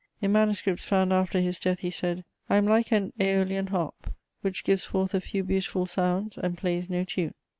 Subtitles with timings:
[0.19, 4.63] In manuscripts found after his death, he said: "I am like an Æolian harp, which
[4.63, 7.35] gives forth a few beautiful sounds and plays no tune."